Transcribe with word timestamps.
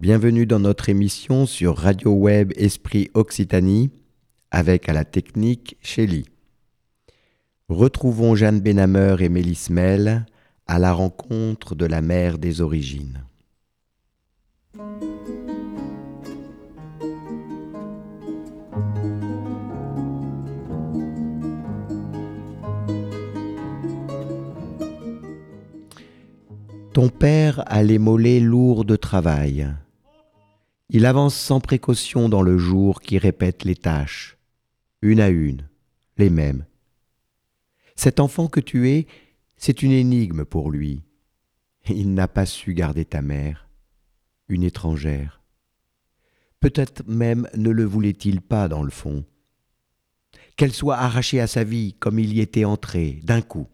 Bienvenue 0.00 0.46
dans 0.46 0.60
notre 0.60 0.88
émission 0.88 1.44
sur 1.44 1.76
Radio 1.76 2.12
Web 2.12 2.54
Esprit 2.56 3.10
Occitanie 3.12 3.90
avec 4.50 4.88
à 4.88 4.94
la 4.94 5.04
technique 5.04 5.76
Shelly. 5.82 6.24
Retrouvons 7.68 8.34
Jeanne 8.34 8.60
Benhammer 8.60 9.16
et 9.20 9.28
Mélismel 9.28 10.24
à 10.66 10.78
la 10.78 10.94
rencontre 10.94 11.74
de 11.74 11.84
la 11.84 12.00
mère 12.00 12.38
des 12.38 12.62
origines. 12.62 13.26
Ton 26.94 27.10
père 27.10 27.62
a 27.66 27.82
les 27.82 27.98
mollets 27.98 28.40
lourds 28.40 28.86
de 28.86 28.96
travail. 28.96 29.68
Il 30.90 31.06
avance 31.06 31.34
sans 31.34 31.60
précaution 31.60 32.28
dans 32.28 32.42
le 32.42 32.58
jour 32.58 33.00
qui 33.00 33.16
répète 33.18 33.64
les 33.64 33.76
tâches, 33.76 34.36
une 35.02 35.20
à 35.20 35.28
une, 35.28 35.68
les 36.18 36.30
mêmes. 36.30 36.66
Cet 37.96 38.20
enfant 38.20 38.48
que 38.48 38.60
tu 38.60 38.90
es, 38.90 39.06
c'est 39.56 39.82
une 39.82 39.92
énigme 39.92 40.44
pour 40.44 40.70
lui. 40.70 41.02
Il 41.88 42.12
n'a 42.12 42.28
pas 42.28 42.44
su 42.44 42.74
garder 42.74 43.04
ta 43.04 43.22
mère, 43.22 43.68
une 44.48 44.64
étrangère. 44.64 45.40
Peut-être 46.58 47.06
même 47.06 47.48
ne 47.54 47.70
le 47.70 47.84
voulait-il 47.84 48.40
pas 48.40 48.68
dans 48.68 48.82
le 48.82 48.90
fond. 48.90 49.24
Qu'elle 50.56 50.72
soit 50.72 50.96
arrachée 50.96 51.40
à 51.40 51.46
sa 51.46 51.64
vie 51.64 51.94
comme 51.94 52.18
il 52.18 52.34
y 52.34 52.40
était 52.40 52.64
entré, 52.64 53.20
d'un 53.22 53.40
coup 53.40 53.68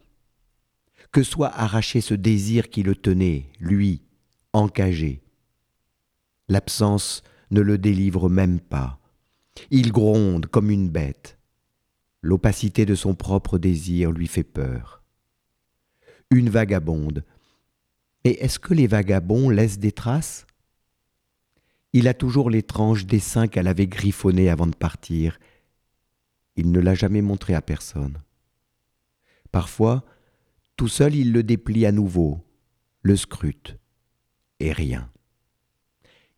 que 1.16 1.22
soit 1.22 1.48
arraché 1.48 2.02
ce 2.02 2.12
désir 2.12 2.68
qui 2.68 2.82
le 2.82 2.94
tenait, 2.94 3.46
lui, 3.58 4.02
encagé. 4.52 5.22
L'absence 6.48 7.22
ne 7.50 7.60
le 7.60 7.78
délivre 7.78 8.28
même 8.28 8.60
pas. 8.60 9.00
Il 9.70 9.92
gronde 9.92 10.46
comme 10.46 10.70
une 10.70 10.88
bête. 10.88 11.38
L'opacité 12.22 12.86
de 12.86 12.94
son 12.94 13.14
propre 13.14 13.58
désir 13.58 14.10
lui 14.10 14.26
fait 14.26 14.44
peur. 14.44 15.02
Une 16.30 16.50
vagabonde. 16.50 17.24
Mais 18.24 18.32
est-ce 18.32 18.58
que 18.58 18.74
les 18.74 18.86
vagabonds 18.86 19.48
laissent 19.50 19.78
des 19.78 19.92
traces? 19.92 20.46
Il 21.92 22.08
a 22.08 22.14
toujours 22.14 22.50
l'étrange 22.50 23.06
dessin 23.06 23.48
qu'elle 23.48 23.68
avait 23.68 23.86
griffonné 23.86 24.50
avant 24.50 24.66
de 24.66 24.74
partir. 24.74 25.38
Il 26.56 26.70
ne 26.70 26.80
l'a 26.80 26.94
jamais 26.94 27.22
montré 27.22 27.54
à 27.54 27.62
personne. 27.62 28.18
Parfois, 29.52 30.04
tout 30.76 30.88
seul, 30.88 31.14
il 31.14 31.32
le 31.32 31.42
déplie 31.42 31.86
à 31.86 31.92
nouveau, 31.92 32.44
le 33.02 33.16
scrute, 33.16 33.78
et 34.60 34.72
rien. 34.72 35.10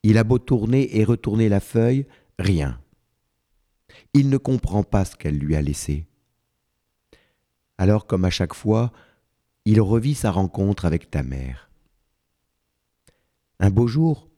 Il 0.08 0.16
a 0.16 0.24
beau 0.24 0.38
tourner 0.38 0.96
et 0.96 1.04
retourner 1.04 1.50
la 1.50 1.60
feuille, 1.60 2.06
rien. 2.38 2.80
Il 4.14 4.30
ne 4.30 4.38
comprend 4.38 4.82
pas 4.82 5.04
ce 5.04 5.14
qu'elle 5.14 5.36
lui 5.36 5.54
a 5.54 5.60
laissé. 5.60 6.06
Alors, 7.76 8.06
comme 8.06 8.24
à 8.24 8.30
chaque 8.30 8.54
fois, 8.54 8.90
il 9.66 9.82
revit 9.82 10.14
sa 10.14 10.30
rencontre 10.30 10.86
avec 10.86 11.10
ta 11.10 11.22
mère. 11.22 11.68
Un 13.60 13.68
beau 13.68 13.86
jour, 13.86 14.30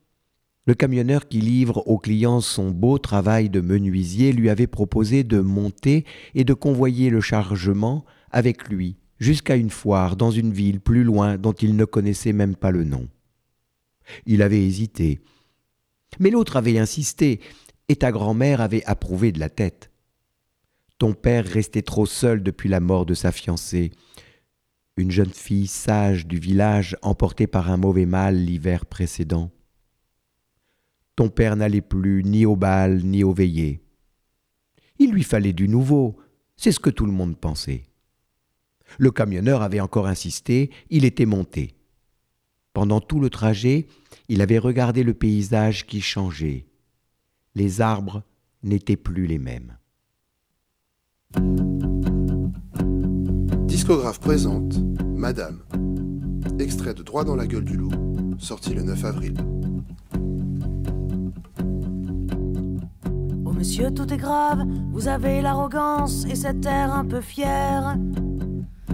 le 0.66 0.74
camionneur 0.74 1.28
qui 1.28 1.40
livre 1.40 1.86
aux 1.86 1.98
clients 1.98 2.40
son 2.40 2.72
beau 2.72 2.98
travail 2.98 3.48
de 3.48 3.60
menuisier 3.60 4.32
lui 4.32 4.50
avait 4.50 4.66
proposé 4.66 5.22
de 5.22 5.38
monter 5.38 6.04
et 6.34 6.42
de 6.42 6.52
convoyer 6.52 7.10
le 7.10 7.20
chargement 7.20 8.04
avec 8.32 8.68
lui 8.68 8.96
jusqu'à 9.20 9.54
une 9.54 9.70
foire 9.70 10.16
dans 10.16 10.32
une 10.32 10.52
ville 10.52 10.80
plus 10.80 11.04
loin 11.04 11.38
dont 11.38 11.52
il 11.52 11.76
ne 11.76 11.84
connaissait 11.84 12.32
même 12.32 12.56
pas 12.56 12.72
le 12.72 12.82
nom. 12.82 13.06
Il 14.26 14.42
avait 14.42 14.66
hésité. 14.66 15.20
Mais 16.18 16.30
l'autre 16.30 16.56
avait 16.56 16.78
insisté, 16.78 17.40
et 17.88 17.96
ta 17.96 18.12
grand-mère 18.12 18.60
avait 18.60 18.84
approuvé 18.84 19.32
de 19.32 19.40
la 19.40 19.48
tête. 19.48 19.90
Ton 20.98 21.14
père 21.14 21.46
restait 21.46 21.82
trop 21.82 22.06
seul 22.06 22.42
depuis 22.42 22.68
la 22.68 22.80
mort 22.80 23.06
de 23.06 23.14
sa 23.14 23.32
fiancée, 23.32 23.90
une 24.96 25.10
jeune 25.10 25.30
fille 25.30 25.66
sage 25.66 26.26
du 26.26 26.38
village 26.38 26.96
emportée 27.00 27.46
par 27.46 27.70
un 27.70 27.78
mauvais 27.78 28.06
mal 28.06 28.36
l'hiver 28.36 28.84
précédent. 28.86 29.50
Ton 31.16 31.28
père 31.28 31.56
n'allait 31.56 31.80
plus 31.80 32.22
ni 32.22 32.44
au 32.44 32.54
bal 32.54 33.02
ni 33.04 33.24
au 33.24 33.32
veillées. 33.32 33.82
Il 34.98 35.12
lui 35.12 35.22
fallait 35.22 35.54
du 35.54 35.68
nouveau, 35.68 36.16
c'est 36.56 36.72
ce 36.72 36.80
que 36.80 36.90
tout 36.90 37.06
le 37.06 37.12
monde 37.12 37.38
pensait. 37.38 37.84
Le 38.98 39.10
camionneur 39.10 39.62
avait 39.62 39.80
encore 39.80 40.06
insisté, 40.06 40.70
il 40.90 41.04
était 41.04 41.26
monté. 41.26 41.74
Pendant 42.72 43.00
tout 43.00 43.20
le 43.20 43.30
trajet, 43.30 43.86
il 44.30 44.42
avait 44.42 44.58
regardé 44.58 45.02
le 45.02 45.12
paysage 45.12 45.86
qui 45.86 46.00
changeait. 46.00 46.64
Les 47.56 47.80
arbres 47.80 48.22
n'étaient 48.62 48.96
plus 48.96 49.26
les 49.26 49.40
mêmes. 49.40 49.76
Discographe 53.66 54.20
présente 54.20 54.78
Madame. 55.04 55.64
Extrait 56.60 56.94
de 56.94 57.02
Droit 57.02 57.24
dans 57.24 57.34
la 57.34 57.48
gueule 57.48 57.64
du 57.64 57.76
loup, 57.76 57.90
sorti 58.38 58.72
le 58.72 58.84
9 58.84 59.04
avril. 59.04 59.34
Oh 63.44 63.52
monsieur, 63.52 63.90
tout 63.90 64.14
est 64.14 64.16
grave, 64.16 64.62
vous 64.92 65.08
avez 65.08 65.42
l'arrogance 65.42 66.24
et 66.26 66.36
cet 66.36 66.64
air 66.66 66.94
un 66.94 67.04
peu 67.04 67.20
fier 67.20 67.96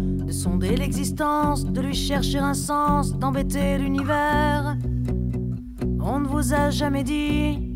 de 0.01 0.33
sonder 0.33 0.77
l'existence, 0.77 1.67
de 1.67 1.81
lui 1.83 1.95
chercher 1.95 2.39
un 2.39 2.55
sens, 2.55 3.19
d'embêter 3.19 3.77
l'univers. 3.77 4.79
On 6.09 6.21
ne 6.21 6.29
vous 6.29 6.55
a 6.55 6.71
jamais 6.71 7.03
dit 7.03 7.75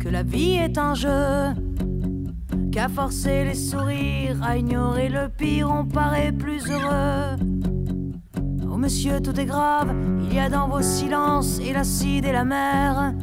que 0.00 0.08
la 0.08 0.24
vie 0.24 0.54
est 0.54 0.76
un 0.76 0.94
jeu, 0.94 1.54
qu'à 2.72 2.88
forcer 2.88 3.44
les 3.44 3.54
sourires, 3.54 4.42
à 4.42 4.56
ignorer 4.56 5.08
le 5.08 5.28
pire, 5.28 5.70
on 5.70 5.84
paraît 5.84 6.32
plus 6.32 6.68
heureux. 6.68 7.36
Oh 8.68 8.76
monsieur, 8.76 9.20
tout 9.20 9.38
est 9.38 9.44
grave, 9.44 9.94
il 10.24 10.34
y 10.34 10.40
a 10.40 10.48
dans 10.48 10.66
vos 10.66 10.82
silences 10.82 11.60
et 11.60 11.72
l'acide 11.72 12.24
et 12.24 12.32
la 12.32 12.44
mer 12.44 13.14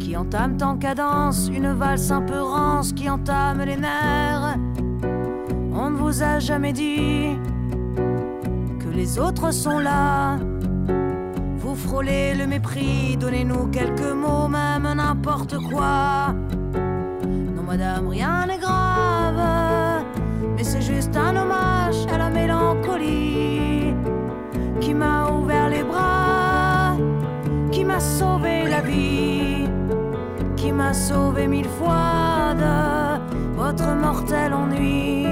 qui 0.00 0.16
entament 0.16 0.58
en 0.62 0.76
cadence 0.76 1.48
une 1.54 1.72
valse 1.72 2.10
un 2.10 2.22
peu 2.22 2.40
rance 2.40 2.92
qui 2.92 3.08
entame 3.08 3.62
les 3.62 3.76
nerfs. 3.76 4.58
On 5.72 5.88
ne 5.88 5.96
vous 5.96 6.20
a 6.20 6.40
jamais 6.40 6.72
dit 6.72 7.38
que 8.80 8.88
les 8.88 9.20
autres 9.20 9.52
sont 9.52 9.78
là. 9.78 10.36
Frôlez 11.74 12.34
le 12.34 12.46
mépris, 12.46 13.16
donnez-nous 13.16 13.66
quelques 13.68 14.12
mots, 14.12 14.48
même 14.48 14.88
n'importe 14.94 15.56
quoi. 15.70 16.34
Non, 16.74 17.62
madame, 17.62 18.08
rien 18.08 18.46
n'est 18.46 18.58
grave, 18.58 20.04
mais 20.56 20.64
c'est 20.64 20.82
juste 20.82 21.16
un 21.16 21.36
hommage 21.36 22.06
à 22.12 22.18
la 22.18 22.30
mélancolie 22.30 23.94
qui 24.80 24.94
m'a 24.94 25.30
ouvert 25.30 25.68
les 25.68 25.82
bras, 25.82 26.96
qui 27.72 27.84
m'a 27.84 28.00
sauvé 28.00 28.68
la 28.68 28.80
vie, 28.80 29.68
qui 30.56 30.70
m'a 30.72 30.92
sauvé 30.92 31.46
mille 31.48 31.68
fois 31.68 32.54
de 32.54 33.56
votre 33.56 33.94
mortel 33.94 34.54
ennui 34.54 35.26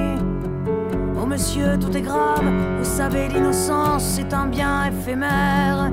monsieur, 1.33 1.79
tout 1.79 1.97
est 1.97 2.03
grave. 2.03 2.45
Vous 2.79 2.85
savez, 2.85 3.27
l'innocence, 3.29 4.05
c'est 4.05 4.35
un 4.35 4.47
bien 4.47 4.85
éphémère. 4.85 5.91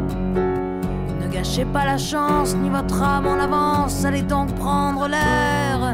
Ne 1.21 1.27
gâchez 1.31 1.63
pas 1.63 1.85
la 1.85 1.97
chance, 1.97 2.55
ni 2.55 2.69
votre 2.69 3.01
âme 3.01 3.25
en 3.25 3.39
avance. 3.39 4.03
Allez 4.03 4.21
donc 4.21 4.53
prendre 4.55 5.07
l'air. 5.07 5.93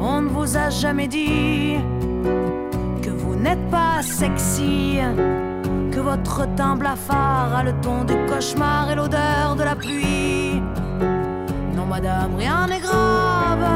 On 0.00 0.22
ne 0.22 0.28
vous 0.28 0.56
a 0.56 0.70
jamais 0.70 1.08
dit 1.08 1.76
que 3.02 3.10
vous 3.10 3.36
n'êtes 3.36 3.66
pas 3.70 4.00
sexy. 4.00 4.98
Que 5.92 6.00
votre 6.00 6.46
teint 6.54 6.76
blafard 6.76 7.54
a 7.54 7.62
le 7.64 7.74
ton 7.82 8.04
du 8.04 8.14
cauchemar 8.30 8.90
et 8.90 8.94
l'odeur 8.94 9.56
de 9.58 9.62
la 9.62 9.76
pluie. 9.76 10.62
Non, 11.76 11.84
madame, 11.84 12.34
rien 12.38 12.66
n'est 12.66 12.80
grave. 12.80 13.66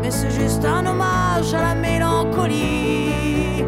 Mais 0.00 0.12
c'est 0.12 0.30
juste 0.30 0.64
un 0.64 0.86
hommage 0.86 1.23
à 1.34 1.40
la 1.40 1.74
mélancolie 1.74 3.64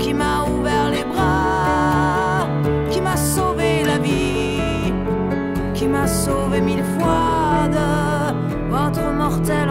qui 0.00 0.12
m'a 0.12 0.44
ouvert 0.44 0.90
les 0.90 1.04
bras, 1.04 2.48
qui 2.90 3.00
m'a 3.00 3.16
sauvé 3.16 3.84
la 3.84 3.98
vie, 3.98 4.92
qui 5.74 5.86
m'a 5.86 6.08
sauvé 6.08 6.60
mille 6.60 6.82
fois 6.98 7.68
de 7.70 8.68
votre 8.68 9.12
mortel 9.12 9.70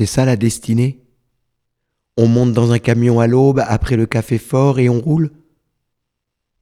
c'est 0.00 0.06
ça 0.06 0.24
la 0.24 0.36
destinée? 0.36 1.04
On 2.16 2.26
monte 2.26 2.54
dans 2.54 2.72
un 2.72 2.78
camion 2.78 3.20
à 3.20 3.26
l'aube 3.26 3.62
après 3.66 3.96
le 3.96 4.06
café 4.06 4.38
fort 4.38 4.78
et 4.78 4.88
on 4.88 4.98
roule? 4.98 5.30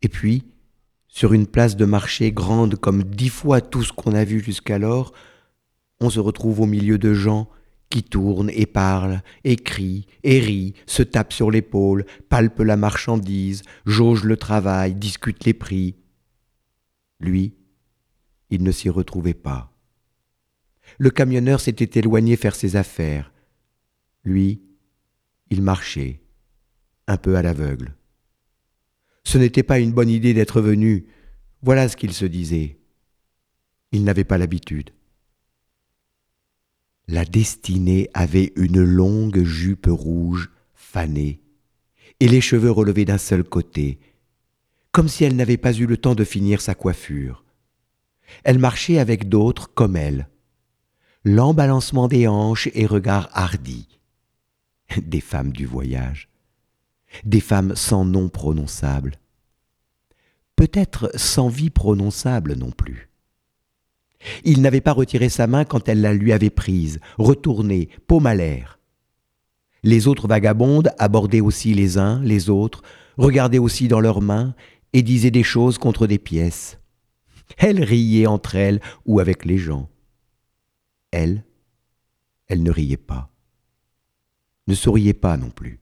Et 0.02 0.08
puis, 0.08 0.43
sur 1.06 1.32
une 1.32 1.46
place 1.46 1.76
de 1.76 1.85
marché 1.85 2.32
grande 2.32 2.75
comme 2.75 3.05
dix 3.05 3.29
fois 3.29 3.61
tout 3.61 3.85
ce 3.85 3.93
qu'on 3.93 4.17
a 4.17 4.25
vu 4.25 4.43
jusqu'alors, 4.43 5.12
on 6.00 6.11
se 6.11 6.19
retrouve 6.19 6.62
au 6.62 6.67
milieu 6.67 6.99
de 6.99 7.14
gens 7.14 7.49
qui 7.90 8.02
tournent 8.02 8.50
et 8.50 8.67
parlent, 8.67 9.23
et 9.44 9.55
crient, 9.55 10.08
et 10.25 10.40
rient, 10.40 10.75
se 10.87 11.05
tapent 11.05 11.32
sur 11.32 11.52
l'épaule, 11.52 12.06
palpent 12.29 12.64
la 12.64 12.76
marchandise, 12.76 13.62
jaugent 13.87 14.25
le 14.25 14.37
travail, 14.37 14.96
discutent 14.96 15.44
les 15.44 15.55
prix. 15.55 15.94
Lui, 17.20 17.55
il 18.50 18.64
ne 18.64 18.73
s'y 18.73 18.90
retrouvait 18.90 19.32
pas. 19.32 19.78
Le 21.00 21.11
camionneur 21.11 21.61
s'était 21.61 22.00
éloigné 22.00 22.37
faire 22.37 22.56
ses 22.56 22.75
affaires. 22.75 23.33
Lui, 24.25 24.61
il 25.49 25.62
marchait, 25.62 26.21
un 27.06 27.17
peu 27.17 27.37
à 27.37 27.43
l'aveugle. 27.43 27.95
Ce 29.23 29.39
n'était 29.39 29.62
pas 29.62 29.79
une 29.79 29.93
bonne 29.93 30.09
idée 30.11 30.35
d'être 30.35 30.61
venu, 30.61 31.06
voilà 31.62 31.89
ce 31.89 31.97
qu'il 31.97 32.12
se 32.12 32.25
disait. 32.25 32.79
Il 33.93 34.03
n'avait 34.03 34.25
pas 34.25 34.39
l'habitude. 34.39 34.91
La 37.06 37.25
destinée 37.25 38.11
avait 38.12 38.53
une 38.56 38.83
longue 38.83 39.45
jupe 39.45 39.87
rouge 39.89 40.50
fanée 40.75 41.41
et 42.19 42.27
les 42.27 42.41
cheveux 42.41 42.73
relevés 42.73 43.05
d'un 43.05 43.19
seul 43.19 43.45
côté, 43.45 44.00
comme 44.91 45.09
si 45.09 45.23
elle 45.23 45.37
n'avait 45.37 45.56
pas 45.56 45.73
eu 45.73 45.87
le 45.87 45.97
temps 45.97 46.17
de 46.17 46.25
finir 46.25 46.61
sa 46.61 46.75
coiffure. 46.75 47.45
Elle 48.43 48.59
marchait 48.59 48.99
avec 48.99 49.29
d'autres 49.29 49.73
comme 49.73 49.97
elle 49.97 50.29
l'embalancement 51.29 52.09
des 52.09 52.27
hanches 52.27 52.71
et 52.73 52.87
regards 52.87 53.29
hardis. 53.33 53.87
Des 54.97 55.21
femmes 55.21 55.53
du 55.53 55.67
voyage, 55.67 56.31
des 57.25 57.41
femmes 57.41 57.77
sans 57.77 58.07
nom 58.07 58.31
prononçable, 58.31 59.17
peut-être 60.57 61.11
sans 61.15 61.49
vie 61.49 61.69
prononçable 61.69 62.55
non 62.55 62.71
plus. 62.71 63.11
Il 64.45 64.63
n'avait 64.63 64.81
pas 64.81 64.93
retiré 64.93 65.29
sa 65.29 65.47
main 65.47 65.67
quand 65.67 65.91
elle 65.91 66.01
la 66.01 66.15
lui 66.15 66.33
avait 66.33 66.49
prise, 66.49 66.99
retournée, 67.19 67.91
paume 68.07 68.27
à 68.27 68.35
l'air. 68.35 68.79
Les 69.83 70.09
autres 70.09 70.29
vagabondes 70.29 70.91
abordaient 70.99 71.43
aussi 71.43 71.75
les 71.75 71.99
uns, 71.99 72.23
les 72.23 72.49
autres, 72.49 72.83
regardaient 73.19 73.59
aussi 73.59 73.87
dans 73.87 74.01
leurs 74.01 74.23
mains 74.23 74.55
et 74.95 75.03
disaient 75.03 75.31
des 75.31 75.43
choses 75.43 75.77
contre 75.77 76.07
des 76.07 76.19
pièces. 76.19 76.79
Elles 77.59 77.85
riaient 77.85 78.27
entre 78.27 78.55
elles 78.55 78.81
ou 79.05 79.21
avec 79.21 79.45
les 79.45 79.59
gens. 79.59 79.91
Elle, 81.11 81.45
elle 82.47 82.63
ne 82.63 82.71
riait 82.71 82.97
pas, 82.97 83.31
ne 84.67 84.75
souriait 84.75 85.15
pas 85.15 85.37
non 85.37 85.51
plus. 85.51 85.81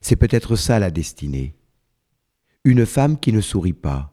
C'est 0.00 0.16
peut-être 0.16 0.56
ça 0.56 0.78
la 0.78 0.90
destinée. 0.90 1.54
Une 2.64 2.86
femme 2.86 3.18
qui 3.18 3.32
ne 3.32 3.40
sourit 3.40 3.74
pas, 3.74 4.12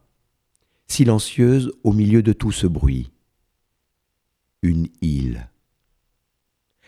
silencieuse 0.88 1.72
au 1.84 1.94
milieu 1.94 2.22
de 2.22 2.34
tout 2.34 2.52
ce 2.52 2.68
bruit. 2.68 3.12
Une 4.62 4.88
île. 5.02 5.50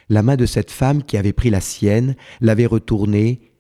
La 0.09 0.21
main 0.21 0.35
de 0.35 0.45
cette 0.45 0.71
femme 0.71 1.03
qui 1.03 1.17
avait 1.17 1.33
pris 1.33 1.49
la 1.49 1.61
sienne, 1.61 2.15
l'avait 2.41 2.65
retournée, 2.65 3.53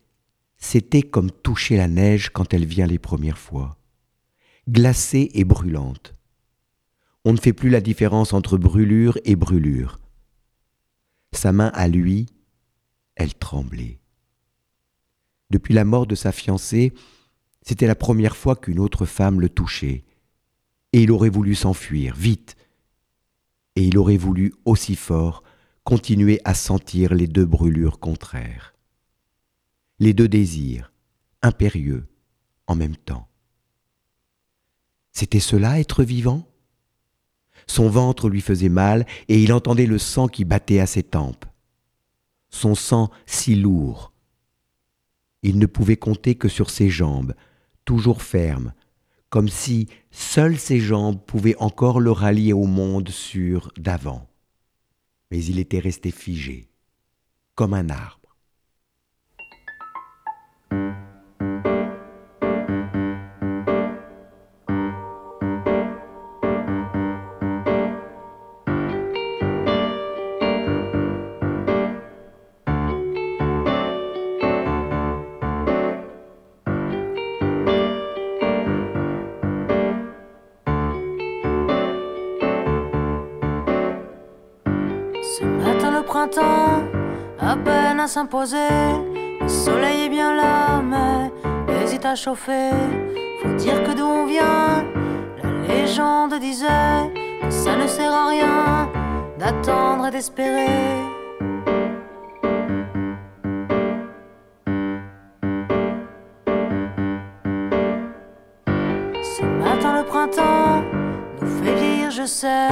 c'était 0.57 1.01
comme 1.01 1.31
toucher 1.31 1.77
la 1.77 1.87
neige 1.87 2.29
quand 2.29 2.53
elle 2.53 2.65
vient 2.65 2.87
les 2.87 2.99
premières 2.99 3.37
fois, 3.37 3.77
glacée 4.67 5.29
et 5.33 5.45
brûlante 5.45 6.15
on 7.25 7.33
ne 7.33 7.39
fait 7.39 7.53
plus 7.53 7.69
la 7.69 7.81
différence 7.81 8.33
entre 8.33 8.57
brûlure 8.57 9.17
et 9.23 9.35
brûlure. 9.35 9.99
Sa 11.31 11.51
main 11.51 11.71
à 11.73 11.87
lui, 11.87 12.27
elle 13.15 13.33
tremblait. 13.33 13.99
Depuis 15.49 15.73
la 15.73 15.85
mort 15.85 16.07
de 16.07 16.15
sa 16.15 16.31
fiancée, 16.31 16.93
c'était 17.61 17.87
la 17.87 17.95
première 17.95 18.35
fois 18.35 18.55
qu'une 18.55 18.79
autre 18.79 19.05
femme 19.05 19.39
le 19.39 19.49
touchait, 19.49 20.03
et 20.91 21.03
il 21.03 21.11
aurait 21.11 21.29
voulu 21.29 21.55
s'enfuir, 21.55 22.15
vite, 22.15 22.55
et 23.75 23.83
il 23.83 23.97
aurait 23.97 24.17
voulu 24.17 24.53
aussi 24.65 24.95
fort 24.95 25.43
continuer 25.83 26.39
à 26.45 26.53
sentir 26.53 27.13
les 27.13 27.27
deux 27.27 27.45
brûlures 27.45 27.99
contraires, 27.99 28.73
les 29.99 30.13
deux 30.13 30.27
désirs, 30.27 30.91
impérieux, 31.41 32.05
en 32.67 32.75
même 32.75 32.97
temps. 32.97 33.27
C'était 35.11 35.39
cela 35.39 35.79
être 35.79 36.03
vivant? 36.03 36.47
Son 37.67 37.89
ventre 37.89 38.29
lui 38.29 38.41
faisait 38.41 38.69
mal 38.69 39.05
et 39.27 39.41
il 39.41 39.53
entendait 39.53 39.85
le 39.85 39.97
sang 39.97 40.27
qui 40.27 40.45
battait 40.45 40.79
à 40.79 40.85
ses 40.85 41.03
tempes. 41.03 41.45
Son 42.49 42.75
sang 42.75 43.09
si 43.25 43.55
lourd. 43.55 44.13
Il 45.41 45.59
ne 45.59 45.65
pouvait 45.65 45.97
compter 45.97 46.35
que 46.35 46.47
sur 46.47 46.69
ses 46.69 46.89
jambes, 46.89 47.33
toujours 47.85 48.21
fermes, 48.21 48.73
comme 49.29 49.49
si 49.49 49.89
seules 50.11 50.57
ses 50.57 50.79
jambes 50.79 51.19
pouvaient 51.25 51.57
encore 51.57 51.99
le 51.99 52.11
rallier 52.11 52.53
au 52.53 52.65
monde 52.65 53.09
sûr 53.09 53.71
d'avant. 53.77 54.29
Mais 55.31 55.43
il 55.43 55.59
était 55.59 55.79
resté 55.79 56.11
figé, 56.11 56.69
comme 57.55 57.73
un 57.73 57.89
arbre. 57.89 58.22
Le 88.15 89.47
soleil 89.47 90.05
est 90.05 90.09
bien 90.09 90.35
là, 90.35 90.83
mais 90.83 91.31
hésite 91.83 92.05
à 92.05 92.13
chauffer. 92.13 92.69
Faut 93.41 93.53
dire 93.55 93.81
que 93.83 93.91
d'où 93.91 94.05
on 94.05 94.27
vient, 94.27 94.85
la 95.41 95.67
légende 95.67 96.35
disait 96.39 97.11
que 97.41 97.49
ça 97.49 97.75
ne 97.75 97.87
sert 97.87 98.13
à 98.13 98.27
rien 98.27 98.89
d'attendre 99.39 100.05
et 100.05 100.11
d'espérer. 100.11 100.67
Ce 109.23 109.43
matin, 109.43 109.97
le 109.97 110.03
printemps 110.05 110.83
nous 111.41 111.47
fait 111.47 111.73
vieillir, 111.73 112.11
je 112.11 112.25
sais. 112.27 112.69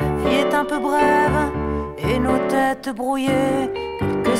La 0.00 0.30
vie 0.30 0.36
est 0.36 0.54
un 0.54 0.64
peu 0.64 0.78
brève 0.78 1.52
et 1.98 2.18
nos 2.18 2.38
têtes 2.48 2.88
brouillées. 2.96 3.91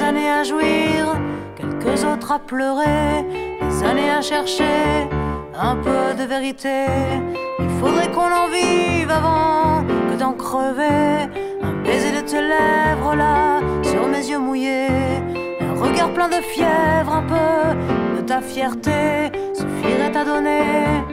Années 0.03 0.31
à 0.31 0.43
jouir, 0.43 1.17
quelques 1.57 2.05
autres 2.05 2.33
à 2.33 2.39
pleurer. 2.39 3.25
Des 3.61 3.85
années 3.85 4.11
à 4.11 4.21
chercher 4.21 5.09
un 5.55 5.77
peu 5.77 6.15
de 6.19 6.25
vérité. 6.25 6.87
Il 7.61 7.69
faudrait 7.81 8.11
qu'on 8.11 8.33
en 8.43 8.49
vive 8.49 9.11
avant 9.11 9.85
que 10.11 10.19
d'en 10.19 10.33
crever. 10.33 11.31
Un 11.63 11.73
baiser 11.85 12.13
de 12.13 12.21
tes 12.21 12.43
lèvres 12.43 13.15
là, 13.15 13.61
sur 13.83 14.07
mes 14.09 14.29
yeux 14.29 14.39
mouillés. 14.39 14.89
Un 15.61 15.81
regard 15.81 16.13
plein 16.13 16.29
de 16.29 16.43
fièvre, 16.53 17.15
un 17.15 17.23
peu 17.23 18.17
de 18.17 18.27
ta 18.27 18.41
fierté 18.41 19.31
suffirait 19.55 20.17
à 20.17 20.25
donner 20.25 21.05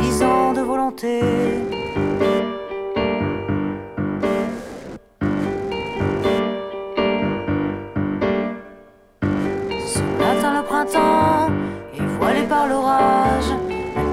dix 0.00 0.22
ans 0.22 0.52
de 0.52 0.60
volonté. 0.60 1.20
Par 12.48 12.66
l'orage. 12.66 13.50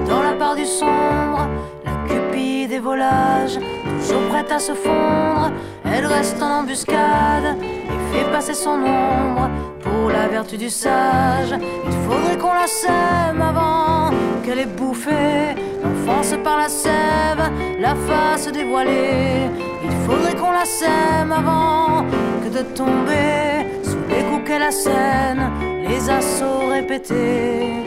Dans 0.08 0.22
la 0.22 0.32
part 0.32 0.54
du 0.54 0.66
sombre, 0.66 1.48
la 1.84 1.92
cupide 2.08 2.70
des 2.70 2.78
volages, 2.78 3.58
toujours 4.00 4.22
prête 4.28 4.52
à 4.52 4.58
se 4.58 4.72
fondre, 4.72 5.52
elle 5.84 6.06
reste 6.06 6.42
en 6.42 6.60
embuscade 6.60 7.56
et 7.62 8.16
fait 8.16 8.30
passer 8.30 8.54
son 8.54 8.78
ombre 8.80 9.48
pour 9.82 10.10
la 10.10 10.28
vertu 10.28 10.56
du 10.56 10.70
sage. 10.70 11.54
Il 11.86 11.92
faudrait 12.08 12.36
qu'on 12.38 12.54
la 12.54 12.66
sème 12.66 13.40
avant 13.40 14.10
qu'elle 14.44 14.60
ait 14.60 14.66
bouffé 14.66 15.54
l'enfance 15.82 16.34
par 16.44 16.58
la 16.58 16.68
sève, 16.68 17.50
la 17.80 17.94
face 17.94 18.50
dévoilée. 18.52 19.50
Il 19.84 19.92
faudrait 20.06 20.34
qu'on 20.34 20.52
la 20.52 20.64
sème 20.64 21.32
avant 21.32 22.04
que 22.42 22.48
de 22.58 22.62
tomber 22.74 23.66
sous 23.82 23.98
les 24.08 24.22
coups 24.24 24.44
qu'elle 24.46 24.62
assène, 24.62 25.50
les 25.88 26.10
assauts 26.10 26.68
répétés. 26.70 27.84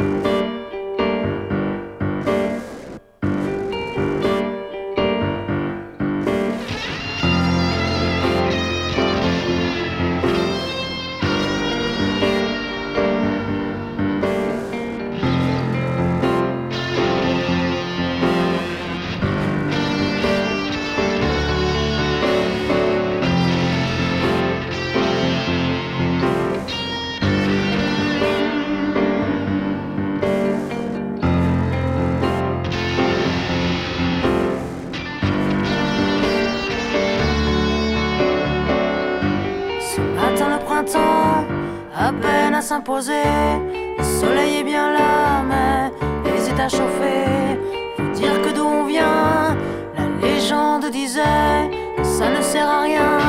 Le 42.91 44.03
soleil 44.03 44.57
est 44.61 44.63
bien 44.63 44.91
là, 44.91 45.43
mais 45.47 46.33
hésite 46.35 46.59
à 46.59 46.67
chauffer. 46.67 47.59
Faut 47.95 48.19
dire 48.19 48.41
que 48.41 48.49
d'où 48.49 48.65
on 48.65 48.85
vient, 48.85 49.55
la 49.95 50.27
légende 50.27 50.89
disait 50.89 51.69
ça 52.01 52.31
ne 52.31 52.41
sert 52.41 52.67
à 52.67 52.81
rien 52.81 53.19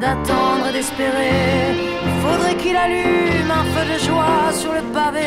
d'attendre 0.00 0.68
et 0.70 0.72
d'espérer. 0.72 1.74
Il 2.06 2.22
faudrait 2.22 2.54
qu'il 2.54 2.76
allume 2.76 3.50
un 3.50 3.64
feu 3.74 3.94
de 3.94 3.98
joie 3.98 4.52
sur 4.52 4.72
le 4.72 4.82
pavé, 4.92 5.26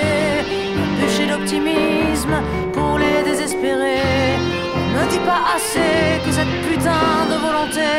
un 0.81 1.01
bûcher 1.01 1.27
d'optimisme 1.27 2.37
pour 2.71 2.97
les 2.97 3.21
désespérés. 3.29 4.39
On 4.75 5.03
ne 5.03 5.09
dit 5.11 5.23
pas 5.31 5.43
assez 5.55 6.23
que 6.25 6.31
cette 6.31 6.55
putain 6.67 7.27
de 7.29 7.35
volonté 7.45 7.91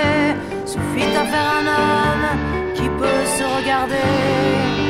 suffit 0.64 1.14
à 1.14 1.24
faire 1.26 1.48
un 1.60 1.66
homme 1.76 2.74
qui 2.74 2.88
peut 2.88 3.24
se 3.36 3.44
regarder. 3.44 4.87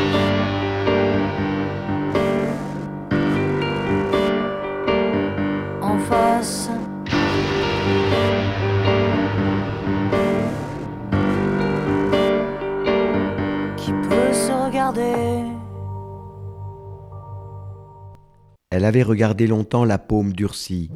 Elle 18.79 18.85
avait 18.85 19.03
regardé 19.03 19.49
longtemps 19.49 19.85
la 19.85 19.99
paume 19.99 20.33
durcie, 20.33 20.89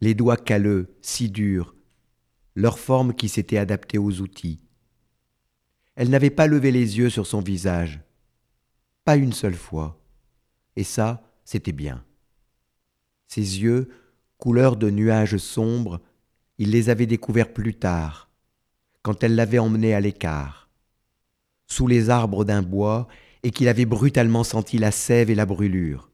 les 0.00 0.14
doigts 0.14 0.36
calleux, 0.36 0.96
si 1.02 1.30
durs, 1.30 1.76
leur 2.56 2.80
forme 2.80 3.14
qui 3.14 3.28
s'était 3.28 3.58
adaptée 3.58 3.96
aux 3.96 4.20
outils. 4.22 4.58
Elle 5.94 6.10
n'avait 6.10 6.30
pas 6.30 6.48
levé 6.48 6.72
les 6.72 6.98
yeux 6.98 7.08
sur 7.08 7.24
son 7.24 7.40
visage, 7.40 8.00
pas 9.04 9.14
une 9.14 9.32
seule 9.32 9.54
fois, 9.54 10.02
et 10.74 10.82
ça, 10.82 11.22
c'était 11.44 11.70
bien. 11.70 12.04
Ses 13.28 13.62
yeux, 13.62 13.88
couleur 14.36 14.74
de 14.74 14.90
nuages 14.90 15.36
sombres, 15.36 16.00
il 16.58 16.72
les 16.72 16.90
avait 16.90 17.06
découverts 17.06 17.52
plus 17.52 17.74
tard, 17.74 18.30
quand 19.02 19.22
elle 19.22 19.36
l'avait 19.36 19.60
emmené 19.60 19.94
à 19.94 20.00
l'écart, 20.00 20.68
sous 21.68 21.86
les 21.86 22.10
arbres 22.10 22.44
d'un 22.44 22.62
bois, 22.62 23.06
et 23.44 23.52
qu'il 23.52 23.68
avait 23.68 23.86
brutalement 23.86 24.42
senti 24.42 24.76
la 24.78 24.90
sève 24.90 25.30
et 25.30 25.36
la 25.36 25.46
brûlure, 25.46 26.10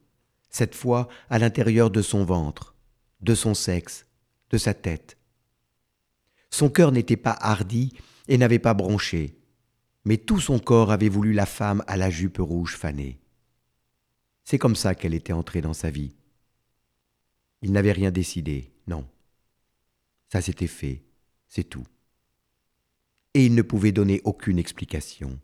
cette 0.52 0.75
fois 0.75 1.09
à 1.30 1.38
l'intérieur 1.38 1.90
de 1.90 2.02
son 2.02 2.25
ventre, 2.25 2.76
de 3.21 3.35
son 3.35 3.54
sexe, 3.54 4.06
de 4.50 4.59
sa 4.59 4.75
tête. 4.75 5.16
Son 6.50 6.68
cœur 6.68 6.92
n'était 6.92 7.16
pas 7.16 7.37
hardi 7.40 7.94
et 8.28 8.38
n'avait 8.38 8.59
pas 8.59 8.75
bronché, 8.75 9.38
mais 10.04 10.18
tout 10.18 10.38
son 10.38 10.59
corps 10.59 10.92
avait 10.92 11.09
voulu 11.09 11.32
la 11.32 11.47
femme 11.47 11.82
à 11.87 11.97
la 11.97 12.11
jupe 12.11 12.38
rouge 12.38 12.76
fanée. 12.76 13.18
C'est 14.44 14.59
comme 14.59 14.76
ça 14.76 14.94
qu'elle 14.94 15.14
était 15.14 15.32
entrée 15.32 15.62
dans 15.62 15.73
sa 15.73 15.90
vie. 15.90 16.14
Il 17.62 17.73
n'avait 17.73 17.92
rien 17.92 18.11
décidé, 18.11 18.73
non. 18.87 19.09
Ça 20.28 20.40
s'était 20.40 20.66
fait, 20.66 21.02
c'est 21.49 21.64
tout. 21.64 21.87
Et 23.35 23.47
il 23.47 23.54
ne 23.54 23.62
pouvait 23.62 23.92
donner 23.92 24.21
aucune 24.25 24.59
explication. 24.59 25.38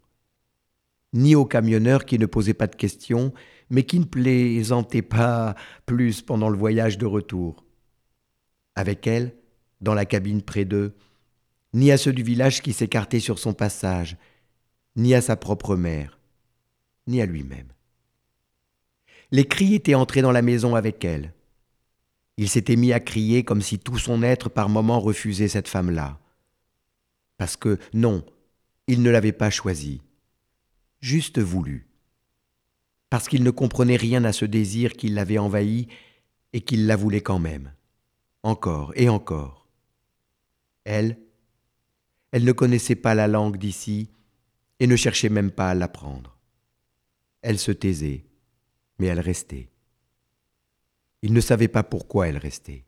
Ni 1.12 1.34
au 1.34 1.44
camionneur 1.44 2.04
qui 2.04 2.18
ne 2.18 2.26
posait 2.26 2.54
pas 2.54 2.66
de 2.66 2.76
questions, 2.76 3.32
mais 3.70 3.84
qui 3.84 3.98
ne 3.98 4.04
plaisantait 4.04 5.02
pas 5.02 5.54
plus 5.86 6.22
pendant 6.22 6.48
le 6.48 6.58
voyage 6.58 6.98
de 6.98 7.06
retour. 7.06 7.64
Avec 8.74 9.06
elle, 9.06 9.34
dans 9.80 9.94
la 9.94 10.04
cabine 10.04 10.42
près 10.42 10.64
d'eux, 10.64 10.94
ni 11.74 11.90
à 11.90 11.96
ceux 11.96 12.12
du 12.12 12.22
village 12.22 12.62
qui 12.62 12.72
s'écartaient 12.72 13.20
sur 13.20 13.38
son 13.38 13.54
passage, 13.54 14.16
ni 14.96 15.14
à 15.14 15.20
sa 15.20 15.36
propre 15.36 15.76
mère, 15.76 16.18
ni 17.06 17.20
à 17.22 17.26
lui-même. 17.26 17.68
Les 19.30 19.44
cris 19.44 19.74
étaient 19.74 19.94
entrés 19.94 20.22
dans 20.22 20.32
la 20.32 20.42
maison 20.42 20.74
avec 20.74 21.04
elle. 21.04 21.34
Il 22.38 22.48
s'était 22.48 22.76
mis 22.76 22.92
à 22.92 23.00
crier 23.00 23.44
comme 23.44 23.62
si 23.62 23.78
tout 23.78 23.98
son 23.98 24.22
être 24.22 24.48
par 24.48 24.68
moments 24.68 25.00
refusait 25.00 25.48
cette 25.48 25.68
femme-là. 25.68 26.18
Parce 27.36 27.56
que 27.56 27.78
non, 27.92 28.24
il 28.86 29.02
ne 29.02 29.10
l'avait 29.10 29.32
pas 29.32 29.50
choisie, 29.50 30.00
juste 31.00 31.38
voulu. 31.38 31.88
Parce 33.10 33.28
qu'il 33.28 33.42
ne 33.42 33.50
comprenait 33.50 33.96
rien 33.96 34.24
à 34.24 34.32
ce 34.32 34.44
désir 34.44 34.92
qui 34.92 35.08
l'avait 35.08 35.38
envahi 35.38 35.88
et 36.52 36.60
qu'il 36.60 36.86
la 36.86 36.96
voulait 36.96 37.22
quand 37.22 37.38
même. 37.38 37.72
Encore 38.42 38.92
et 38.96 39.08
encore. 39.08 39.68
Elle, 40.84 41.18
elle 42.30 42.44
ne 42.44 42.52
connaissait 42.52 42.94
pas 42.94 43.14
la 43.14 43.26
langue 43.26 43.56
d'ici 43.56 44.10
et 44.80 44.86
ne 44.86 44.96
cherchait 44.96 45.28
même 45.28 45.50
pas 45.50 45.70
à 45.70 45.74
l'apprendre. 45.74 46.38
Elle 47.42 47.58
se 47.58 47.72
taisait, 47.72 48.24
mais 48.98 49.06
elle 49.06 49.20
restait. 49.20 49.70
Il 51.22 51.32
ne 51.32 51.40
savait 51.40 51.68
pas 51.68 51.82
pourquoi 51.82 52.28
elle 52.28 52.36
restait. 52.36 52.84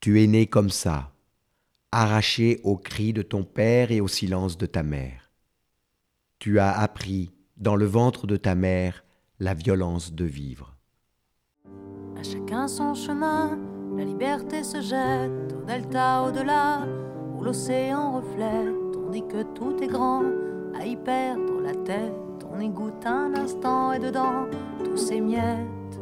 Tu 0.00 0.22
es 0.22 0.26
né 0.26 0.46
comme 0.46 0.70
ça, 0.70 1.14
arraché 1.92 2.60
aux 2.62 2.76
cris 2.76 3.12
de 3.12 3.22
ton 3.22 3.44
père 3.44 3.90
et 3.90 4.00
au 4.00 4.08
silence 4.08 4.56
de 4.56 4.66
ta 4.66 4.82
mère. 4.82 5.29
Tu 6.40 6.58
as 6.58 6.72
appris 6.72 7.30
dans 7.58 7.76
le 7.76 7.84
ventre 7.84 8.26
de 8.26 8.38
ta 8.38 8.54
mère 8.54 9.04
la 9.40 9.52
violence 9.52 10.14
de 10.14 10.24
vivre. 10.24 10.74
À 12.18 12.22
chacun 12.22 12.66
son 12.66 12.94
chemin, 12.94 13.58
la 13.94 14.04
liberté 14.04 14.64
se 14.64 14.80
jette 14.80 15.52
au 15.52 15.66
delta 15.66 16.22
au-delà, 16.22 16.86
où 17.36 17.44
l'océan 17.44 18.12
reflète. 18.12 18.96
On 19.06 19.10
dit 19.10 19.26
que 19.28 19.42
tout 19.54 19.82
est 19.82 19.86
grand, 19.86 20.22
à 20.80 20.86
y 20.86 20.96
perdre 20.96 21.60
la 21.60 21.74
tête. 21.74 22.14
On 22.50 22.58
y 22.58 22.72
un 23.04 23.34
instant 23.34 23.92
et 23.92 23.98
dedans, 23.98 24.46
tous 24.82 24.96
ces 24.96 25.20
miettes. 25.20 26.00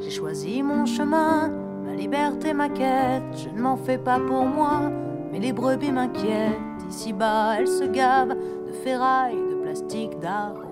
J'ai 0.00 0.10
choisi 0.10 0.62
mon 0.62 0.86
chemin, 0.86 1.50
ma 1.84 1.94
liberté, 1.94 2.54
ma 2.54 2.70
quête. 2.70 3.36
Je 3.36 3.50
ne 3.50 3.60
m'en 3.60 3.76
fais 3.76 3.98
pas 3.98 4.18
pour 4.18 4.46
moi, 4.46 4.90
mais 5.30 5.38
les 5.38 5.52
brebis 5.52 5.92
m'inquiètent. 5.92 6.69
Ici-bas, 6.90 7.54
elles 7.56 7.68
se 7.68 7.84
gavent 7.84 8.36
de 8.66 8.72
ferraille, 8.82 9.36
de 9.36 9.54
plastique, 9.62 10.10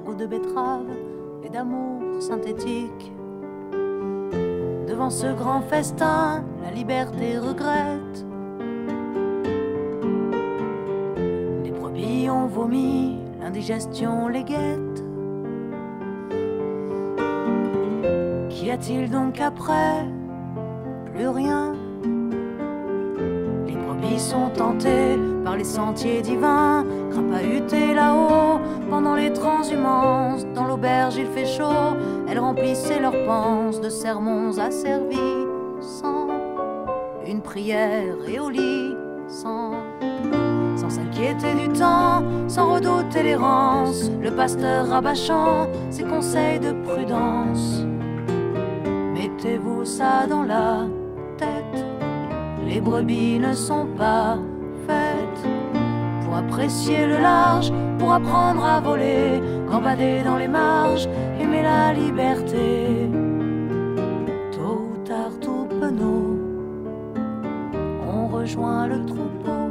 goût 0.04 0.16
de 0.16 0.26
betterave 0.26 0.88
et 1.44 1.48
d'amour 1.48 2.20
synthétique. 2.20 3.12
Devant 4.88 5.10
ce 5.10 5.32
grand 5.32 5.60
festin, 5.60 6.44
la 6.64 6.72
liberté 6.72 7.38
regrette. 7.38 8.26
Les 11.62 11.70
brebis 11.70 12.28
ont 12.28 12.46
vomi, 12.46 13.18
l'indigestion 13.40 14.26
les 14.26 14.42
guette. 14.42 15.04
Qu'y 18.50 18.72
a-t-il 18.72 19.08
donc 19.08 19.40
après? 19.40 20.04
Plus 21.14 21.28
rien. 21.28 21.76
Les 23.66 23.76
brebis 23.76 24.18
sont 24.18 24.50
tentées 24.50 25.16
par 25.48 25.56
les 25.56 25.64
sentiers 25.64 26.20
divins, 26.20 26.84
crapahuter 27.10 27.94
là-haut 27.94 28.60
pendant 28.90 29.14
les 29.14 29.32
transhumances. 29.32 30.44
Dans 30.54 30.66
l'auberge 30.66 31.16
il 31.16 31.26
fait 31.26 31.46
chaud, 31.46 31.96
elles 32.28 32.38
remplissaient 32.38 33.00
leurs 33.00 33.24
panses 33.24 33.80
de 33.80 33.88
sermons 33.88 34.58
asservis, 34.58 35.46
sans 35.80 36.28
une 37.26 37.40
prière 37.40 38.14
et 38.30 38.38
au 38.38 38.50
lit, 38.50 38.94
sans 39.26 39.72
sans 40.76 40.90
s'inquiéter 40.90 41.54
du 41.54 41.68
temps, 41.70 42.22
sans 42.46 42.74
redouter 42.74 43.22
l'errance, 43.22 44.10
le 44.20 44.30
pasteur 44.30 44.86
rabâchant 44.88 45.66
ses 45.88 46.04
conseils 46.04 46.60
de 46.60 46.72
prudence. 46.86 47.86
Mettez-vous 49.14 49.86
ça 49.86 50.26
dans 50.28 50.42
la 50.42 50.86
tête, 51.38 51.86
les 52.66 52.82
brebis 52.82 53.38
ne 53.38 53.54
sont 53.54 53.86
pas 53.96 54.36
apprécier 56.38 57.07
le 57.07 57.18
large, 57.18 57.73
pour 57.99 58.12
apprendre 58.12 58.64
à 58.64 58.80
voler, 58.80 59.40
gambader 59.71 60.23
dans 60.23 60.37
les 60.37 60.49
marges, 60.49 61.09
aimer 61.40 61.62
la 61.62 61.92
liberté. 61.92 63.11
Tôt 64.52 64.88
ou 64.92 64.97
tard, 65.04 65.33
tout 65.40 65.66
penaud, 65.80 66.38
on 68.07 68.28
rejoint 68.28 68.87
le 68.87 69.04
troupeau. 69.04 69.68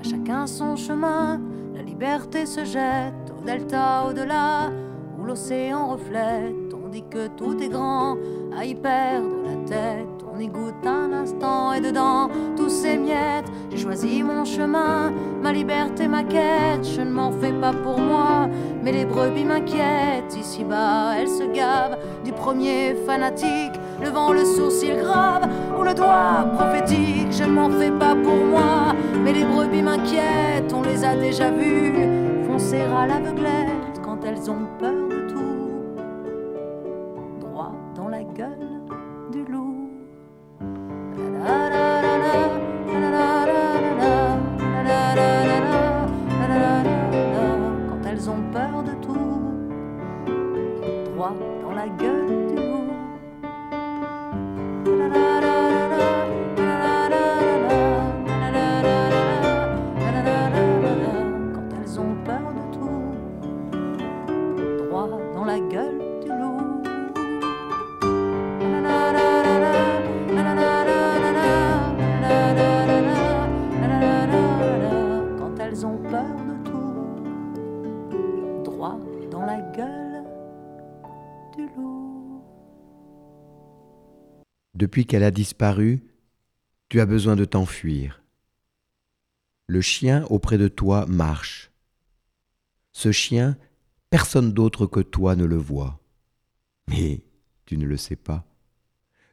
À 0.00 0.02
chacun 0.02 0.46
son 0.46 0.76
chemin, 0.76 1.40
la 1.74 1.82
liberté 1.82 2.44
se 2.44 2.64
jette 2.64 3.32
au 3.38 3.44
delta, 3.44 4.06
au-delà, 4.08 4.70
où 5.18 5.24
l'océan 5.24 5.88
reflète. 5.88 6.74
On 6.74 6.88
dit 6.88 7.04
que 7.08 7.28
tout 7.28 7.56
est 7.62 7.68
grand, 7.68 8.16
à 8.58 8.64
y 8.64 8.74
perdre 8.74 9.36
la 9.44 9.56
tête. 9.68 10.15
On 10.36 10.40
y 10.40 10.48
goûte 10.48 10.86
un 10.86 11.14
instant 11.14 11.72
et 11.72 11.80
dedans, 11.80 12.28
tous 12.58 12.68
ces 12.68 12.98
miettes. 12.98 13.50
J'ai 13.70 13.78
choisi 13.78 14.22
mon 14.22 14.44
chemin, 14.44 15.10
ma 15.42 15.50
liberté, 15.50 16.06
ma 16.08 16.24
quête. 16.24 16.84
Je 16.84 17.00
ne 17.00 17.10
m'en 17.10 17.32
fais 17.32 17.52
pas 17.52 17.72
pour 17.72 17.98
moi, 17.98 18.46
mais 18.82 18.92
les 18.92 19.06
brebis 19.06 19.44
m'inquiètent. 19.44 20.36
Ici-bas, 20.38 21.14
elles 21.18 21.28
se 21.28 21.44
gavent 21.44 21.96
du 22.22 22.32
premier 22.32 22.94
fanatique, 23.06 23.80
levant 24.02 24.32
le 24.32 24.44
sourcil 24.44 24.96
grave 24.96 25.48
ou 25.78 25.84
le 25.84 25.94
doigt 25.94 26.50
prophétique. 26.52 27.32
Je 27.32 27.44
ne 27.44 27.52
m'en 27.52 27.70
fais 27.70 27.92
pas 27.92 28.14
pour 28.14 28.44
moi, 28.44 28.94
mais 29.24 29.32
les 29.32 29.44
brebis 29.44 29.80
m'inquiètent. 29.80 30.74
On 30.74 30.82
les 30.82 31.02
a 31.02 31.16
déjà 31.16 31.50
vues 31.50 31.94
foncer 32.46 32.82
à 32.82 33.06
l'aveuglette 33.06 34.02
quand 34.02 34.18
elles 34.26 34.50
ont 34.50 34.66
peur 34.78 35.05
Depuis 84.76 85.06
qu'elle 85.06 85.24
a 85.24 85.30
disparu, 85.30 86.02
tu 86.90 87.00
as 87.00 87.06
besoin 87.06 87.34
de 87.34 87.46
t'enfuir. 87.46 88.22
Le 89.68 89.80
chien 89.80 90.26
auprès 90.28 90.58
de 90.58 90.68
toi 90.68 91.06
marche. 91.06 91.72
Ce 92.92 93.10
chien, 93.10 93.56
personne 94.10 94.52
d'autre 94.52 94.84
que 94.84 95.00
toi 95.00 95.34
ne 95.34 95.46
le 95.46 95.56
voit. 95.56 95.98
Mais 96.88 97.24
tu 97.64 97.78
ne 97.78 97.86
le 97.86 97.96
sais 97.96 98.16
pas. 98.16 98.46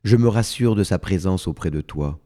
Je 0.05 0.15
me 0.15 0.29
rassure 0.29 0.75
de 0.75 0.83
sa 0.85 0.97
présence 0.97 1.45
auprès 1.45 1.71
de 1.71 1.81
toi. 1.81 2.21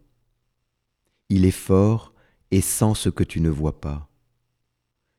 Il 1.30 1.44
est 1.46 1.50
fort 1.50 2.14
et 2.52 2.62
sent 2.62 2.94
ce 2.94 3.10
que 3.10 3.24
tu 3.24 3.42
ne 3.42 3.50
vois 3.50 3.82
pas. 3.82 4.12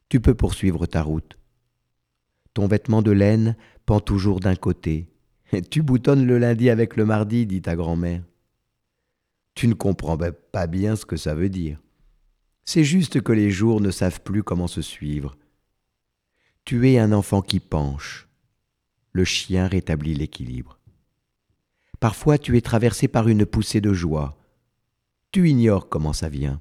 Tu 0.09 0.21
peux 0.21 0.37
poursuivre 0.37 0.87
ta 0.87 1.03
route. 1.03 1.37
Ton 2.55 2.69
vêtement 2.69 3.03
de 3.03 3.11
laine 3.11 3.57
pend 3.87 3.99
toujours 3.99 4.39
d'un 4.39 4.55
côté. 4.57 5.11
Tu 5.71 5.83
boutonnes 5.83 6.27
le 6.27 6.39
lundi 6.39 6.69
avec 6.71 6.97
le 6.97 7.05
mardi, 7.05 7.47
dit 7.47 7.63
ta 7.63 7.75
grand-mère. 7.75 8.23
Tu 9.55 9.67
ne 9.67 9.75
comprends 9.75 10.19
pas 10.53 10.67
bien 10.67 10.95
ce 10.95 11.07
que 11.07 11.17
ça 11.17 11.35
veut 11.35 11.49
dire. 11.49 11.81
C'est 12.65 12.85
juste 12.85 13.23
que 13.23 13.33
les 13.33 13.51
jours 13.51 13.81
ne 13.81 13.91
savent 13.91 14.21
plus 14.21 14.43
comment 14.43 14.67
se 14.69 14.83
suivre. 14.83 15.37
Tu 16.65 16.91
es 16.91 16.99
un 16.99 17.13
enfant 17.13 17.41
qui 17.41 17.61
penche. 17.61 18.29
Le 19.13 19.25
chien 19.25 19.67
rétablit 19.67 20.15
l'équilibre. 20.15 20.79
Parfois 21.99 22.39
tu 22.39 22.57
es 22.57 22.61
traversé 22.61 23.09
par 23.09 23.27
une 23.27 23.47
poussée 23.47 23.81
de 23.81 23.95
joie. 23.95 24.39
Tu 25.33 25.49
ignores 25.49 25.89
comment 25.89 26.13
ça 26.13 26.29
vient. 26.29 26.61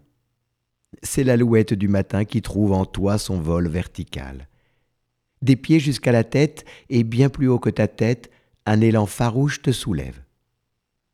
C'est 1.04 1.26
l'alouette 1.26 1.74
du 1.74 1.90
matin 1.90 2.26
qui 2.26 2.42
trouve 2.42 2.72
en 2.72 2.86
toi 2.86 3.18
son 3.18 3.40
vol 3.40 3.68
vertical. 3.68 4.48
Des 5.42 5.56
pieds 5.56 5.80
jusqu'à 5.80 6.12
la 6.12 6.24
tête 6.24 6.66
et 6.90 7.04
bien 7.04 7.30
plus 7.30 7.48
haut 7.48 7.60
que 7.60 7.70
ta 7.70 7.88
tête, 7.88 8.32
un 8.68 8.82
élan 8.82 9.06
farouche 9.06 9.62
te 9.62 9.72
soulève. 9.72 10.22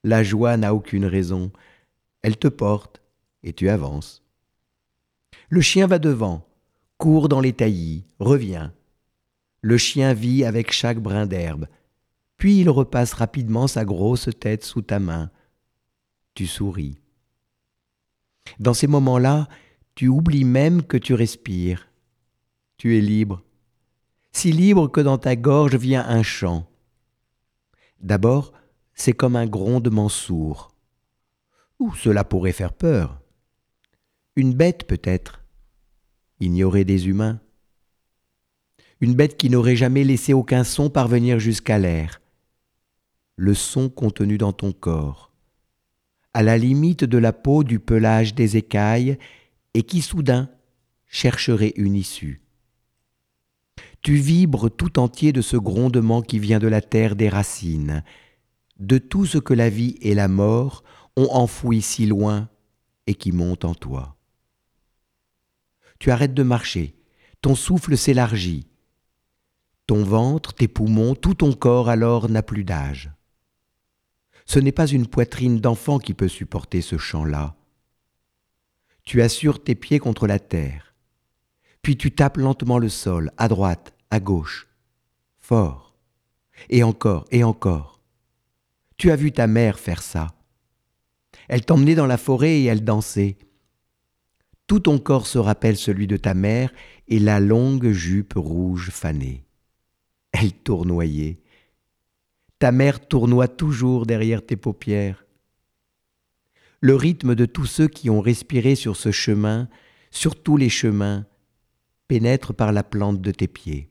La 0.03 0.23
joie 0.23 0.57
n'a 0.57 0.73
aucune 0.73 1.05
raison, 1.05 1.51
elle 2.23 2.35
te 2.35 2.47
porte 2.47 3.01
et 3.43 3.53
tu 3.53 3.69
avances. 3.69 4.23
Le 5.49 5.61
chien 5.61 5.85
va 5.85 5.99
devant, 5.99 6.47
court 6.97 7.29
dans 7.29 7.39
les 7.39 7.53
taillis, 7.53 8.05
revient. 8.19 8.71
Le 9.61 9.77
chien 9.77 10.13
vit 10.13 10.43
avec 10.43 10.71
chaque 10.71 10.99
brin 10.99 11.27
d'herbe, 11.27 11.67
puis 12.37 12.59
il 12.59 12.69
repasse 12.71 13.13
rapidement 13.13 13.67
sa 13.67 13.85
grosse 13.85 14.29
tête 14.39 14.63
sous 14.63 14.81
ta 14.81 14.99
main. 14.99 15.29
Tu 16.33 16.47
souris. 16.47 16.97
Dans 18.59 18.73
ces 18.73 18.87
moments-là, 18.87 19.47
tu 19.93 20.07
oublies 20.07 20.43
même 20.43 20.81
que 20.81 20.97
tu 20.97 21.13
respires. 21.13 21.87
Tu 22.77 22.97
es 22.97 23.01
libre, 23.01 23.43
si 24.31 24.51
libre 24.51 24.87
que 24.87 25.01
dans 25.01 25.19
ta 25.19 25.35
gorge 25.35 25.75
vient 25.75 26.05
un 26.07 26.23
chant. 26.23 26.67
D'abord, 28.03 28.51
c'est 28.93 29.13
comme 29.13 29.37
un 29.37 29.47
grondement 29.47 30.09
sourd. 30.09 30.75
Ou 31.79 31.95
cela 31.95 32.25
pourrait 32.25 32.51
faire 32.51 32.73
peur. 32.73 33.21
Une 34.35 34.53
bête 34.53 34.85
peut-être, 34.85 35.41
ignorée 36.39 36.83
des 36.83 37.07
humains. 37.07 37.39
Une 38.99 39.15
bête 39.15 39.37
qui 39.37 39.49
n'aurait 39.49 39.77
jamais 39.77 40.03
laissé 40.03 40.33
aucun 40.33 40.63
son 40.63 40.89
parvenir 40.89 41.39
jusqu'à 41.39 41.79
l'air. 41.79 42.21
Le 43.37 43.53
son 43.53 43.89
contenu 43.89 44.37
dans 44.37 44.53
ton 44.53 44.73
corps, 44.73 45.31
à 46.33 46.43
la 46.43 46.57
limite 46.57 47.03
de 47.03 47.17
la 47.17 47.33
peau 47.33 47.63
du 47.63 47.79
pelage 47.79 48.35
des 48.35 48.57
écailles, 48.57 49.17
et 49.73 49.83
qui 49.83 50.01
soudain 50.01 50.49
chercherait 51.07 51.73
une 51.77 51.95
issue. 51.95 52.42
Tu 54.03 54.15
vibres 54.15 54.69
tout 54.69 54.99
entier 54.99 55.31
de 55.31 55.41
ce 55.41 55.55
grondement 55.55 56.21
qui 56.21 56.37
vient 56.37 56.59
de 56.59 56.67
la 56.67 56.81
terre 56.81 57.15
des 57.15 57.29
racines, 57.29 58.03
de 58.77 58.97
tout 58.97 59.25
ce 59.25 59.37
que 59.37 59.53
la 59.53 59.69
vie 59.69 59.95
et 60.01 60.13
la 60.13 60.27
mort 60.27 60.83
ont 61.15 61.29
enfoui 61.31 61.81
si 61.81 62.05
loin 62.05 62.49
et 63.07 63.15
qui 63.15 63.31
monte 63.31 63.63
en 63.63 63.73
toi. 63.73 64.17
Tu 65.99 66.11
arrêtes 66.11 66.33
de 66.33 66.43
marcher, 66.43 66.95
ton 67.41 67.55
souffle 67.55 67.97
s'élargit, 67.97 68.67
ton 69.87 70.03
ventre, 70.03 70.53
tes 70.53 70.67
poumons, 70.67 71.15
tout 71.15 71.35
ton 71.35 71.53
corps 71.53 71.87
alors 71.87 72.27
n'a 72.27 72.43
plus 72.43 72.65
d'âge. 72.65 73.09
Ce 74.45 74.59
n'est 74.59 74.73
pas 74.73 74.87
une 74.87 75.07
poitrine 75.07 75.61
d'enfant 75.61 75.99
qui 75.99 76.13
peut 76.13 76.27
supporter 76.27 76.81
ce 76.81 76.97
chant-là. 76.97 77.55
Tu 79.05 79.21
assures 79.21 79.63
tes 79.63 79.75
pieds 79.75 79.99
contre 79.99 80.27
la 80.27 80.39
terre, 80.39 80.93
puis 81.81 81.95
tu 81.95 82.11
tapes 82.11 82.37
lentement 82.37 82.79
le 82.79 82.89
sol, 82.89 83.31
à 83.37 83.47
droite, 83.47 83.92
à 84.13 84.19
gauche, 84.19 84.67
fort, 85.39 85.97
et 86.69 86.83
encore, 86.83 87.25
et 87.31 87.43
encore. 87.43 87.99
Tu 88.97 89.09
as 89.09 89.15
vu 89.15 89.31
ta 89.31 89.47
mère 89.47 89.79
faire 89.79 90.03
ça. 90.03 90.35
Elle 91.47 91.65
t'emmenait 91.65 91.95
dans 91.95 92.05
la 92.05 92.19
forêt 92.19 92.59
et 92.59 92.65
elle 92.65 92.83
dansait. 92.83 93.39
Tout 94.67 94.81
ton 94.81 94.99
corps 94.99 95.25
se 95.25 95.39
rappelle 95.39 95.77
celui 95.77 96.05
de 96.05 96.15
ta 96.15 96.35
mère 96.35 96.71
et 97.07 97.17
la 97.17 97.39
longue 97.39 97.89
jupe 97.89 98.35
rouge 98.35 98.91
fanée. 98.91 99.47
Elle 100.31 100.53
tournoyait. 100.53 101.41
Ta 102.59 102.71
mère 102.71 103.07
tournoie 103.07 103.47
toujours 103.47 104.05
derrière 104.05 104.45
tes 104.45 104.57
paupières. 104.57 105.25
Le 106.81 106.93
rythme 106.93 107.33
de 107.33 107.47
tous 107.47 107.65
ceux 107.65 107.87
qui 107.87 108.11
ont 108.11 108.21
respiré 108.21 108.75
sur 108.75 108.95
ce 108.95 109.09
chemin, 109.09 109.69
sur 110.11 110.35
tous 110.35 110.55
les 110.55 110.69
chemins, 110.69 111.25
pénètre 112.07 112.53
par 112.53 112.71
la 112.71 112.83
plante 112.83 113.19
de 113.19 113.31
tes 113.31 113.47
pieds. 113.47 113.89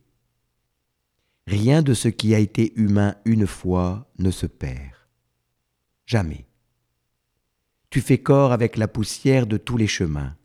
Rien 1.46 1.82
de 1.82 1.94
ce 1.94 2.08
qui 2.08 2.34
a 2.34 2.38
été 2.38 2.72
humain 2.76 3.16
une 3.24 3.46
fois 3.46 4.10
ne 4.18 4.30
se 4.30 4.46
perd. 4.46 4.92
Jamais. 6.06 6.46
Tu 7.90 8.00
fais 8.00 8.18
corps 8.18 8.52
avec 8.52 8.76
la 8.76 8.88
poussière 8.88 9.46
de 9.46 9.56
tous 9.56 9.76
les 9.76 9.86
chemins. 9.86 10.36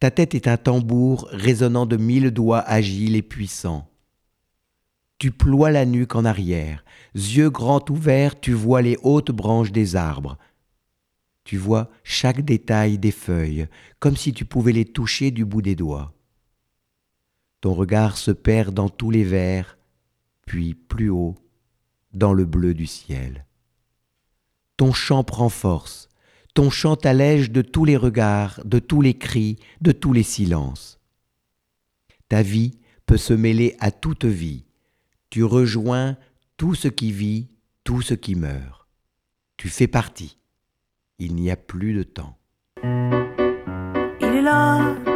Ta 0.00 0.10
tête 0.10 0.34
est 0.34 0.46
un 0.46 0.56
tambour 0.56 1.28
résonnant 1.30 1.86
de 1.86 1.96
mille 1.96 2.30
doigts 2.30 2.60
agiles 2.60 3.16
et 3.16 3.22
puissants. 3.22 3.90
Tu 5.18 5.32
ploies 5.32 5.70
la 5.70 5.84
nuque 5.84 6.14
en 6.14 6.24
arrière, 6.24 6.84
yeux 7.14 7.50
grands 7.50 7.84
ouverts, 7.90 8.38
tu 8.38 8.52
vois 8.52 8.82
les 8.82 8.96
hautes 9.02 9.32
branches 9.32 9.72
des 9.72 9.96
arbres. 9.96 10.38
Tu 11.42 11.56
vois 11.56 11.90
chaque 12.04 12.42
détail 12.42 12.98
des 12.98 13.10
feuilles, 13.10 13.66
comme 13.98 14.16
si 14.16 14.32
tu 14.32 14.44
pouvais 14.44 14.72
les 14.72 14.84
toucher 14.84 15.30
du 15.30 15.44
bout 15.44 15.62
des 15.62 15.74
doigts. 15.74 16.14
Ton 17.60 17.74
regard 17.74 18.16
se 18.16 18.30
perd 18.30 18.74
dans 18.74 18.88
tous 18.88 19.10
les 19.10 19.24
vers, 19.24 19.78
puis 20.46 20.74
plus 20.74 21.10
haut, 21.10 21.36
dans 22.12 22.32
le 22.32 22.44
bleu 22.44 22.74
du 22.74 22.86
ciel. 22.86 23.46
Ton 24.76 24.92
chant 24.92 25.24
prend 25.24 25.48
force, 25.48 26.08
ton 26.54 26.70
chant 26.70 26.96
t'allège 26.96 27.50
de 27.50 27.62
tous 27.62 27.84
les 27.84 27.96
regards, 27.96 28.60
de 28.64 28.78
tous 28.78 29.00
les 29.00 29.18
cris, 29.18 29.58
de 29.80 29.92
tous 29.92 30.12
les 30.12 30.22
silences. 30.22 31.00
Ta 32.28 32.42
vie 32.42 32.78
peut 33.06 33.16
se 33.16 33.32
mêler 33.32 33.76
à 33.80 33.90
toute 33.90 34.24
vie. 34.24 34.64
Tu 35.30 35.44
rejoins 35.44 36.16
tout 36.56 36.74
ce 36.74 36.88
qui 36.88 37.12
vit, 37.12 37.48
tout 37.84 38.02
ce 38.02 38.14
qui 38.14 38.34
meurt. 38.34 38.88
Tu 39.56 39.68
fais 39.68 39.86
partie. 39.86 40.38
Il 41.18 41.34
n'y 41.34 41.50
a 41.50 41.56
plus 41.56 41.94
de 41.94 42.02
temps. 42.02 42.38
Il 42.82 44.46
est. 44.46 45.07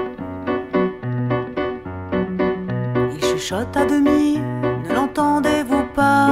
chuchote 3.43 3.77
à 3.77 3.85
demi, 3.85 4.39
ne 4.39 4.95
l'entendez-vous 4.95 5.85
pas? 5.95 6.29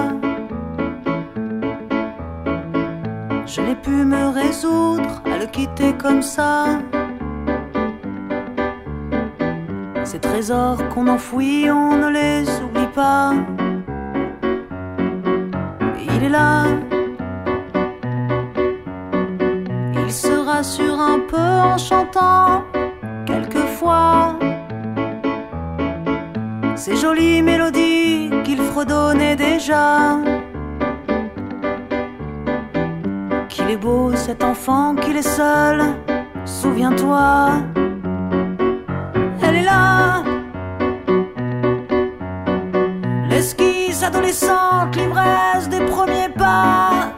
Je 3.47 3.61
n'ai 3.61 3.75
pu 3.75 3.91
me 3.91 4.29
résoudre 4.29 5.21
à 5.25 5.39
le 5.39 5.47
quitter 5.47 5.93
comme 5.95 6.23
ça. 6.23 6.67
Ces 10.05 10.21
trésors 10.21 10.89
qu'on 10.91 11.09
enfouit, 11.09 11.69
on 11.71 11.97
ne 11.97 12.11
les 12.11 12.49
oublie 12.63 12.93
pas. 12.95 13.35
Il 16.15 16.23
est 16.23 16.29
là. 16.29 16.67
Il 20.05 20.13
se 20.13 20.33
rassure 20.33 21.01
un 21.01 21.19
peu 21.19 21.51
en 21.73 21.77
chantant 21.77 22.65
quelquefois 23.27 24.40
ces 26.81 26.97
jolies 26.97 27.43
mélodies 27.43 28.31
qu'il 28.43 28.59
fredonnait 28.63 29.37
déjà. 29.37 30.17
Qu'il 33.51 33.69
est 33.69 33.77
beau 33.77 34.13
cet 34.15 34.43
enfant, 34.43 34.95
qu'il 34.95 35.19
est 35.19 35.31
seul, 35.41 35.83
souviens-toi. 36.47 37.51
Elle 39.43 39.57
est 39.57 39.65
là. 39.65 40.23
L'esquisse 43.29 44.03
adolescente, 44.03 44.97
l'ivresse 44.97 45.69
des 45.69 45.85
premiers 45.85 46.31
pas. 46.31 47.13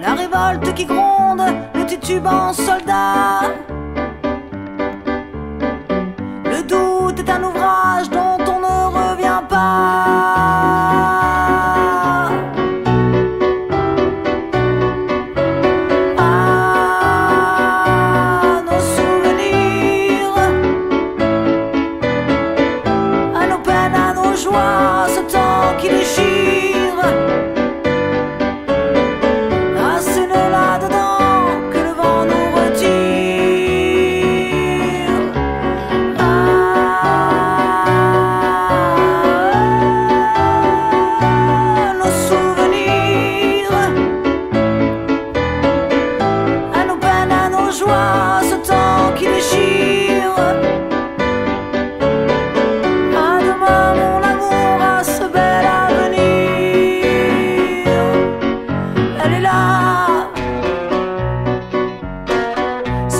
La 0.00 0.14
révolte 0.14 0.72
qui 0.74 0.84
gronde, 0.84 1.42
le 1.74 1.84
titubant 1.86 2.52
soldat. 2.52 3.61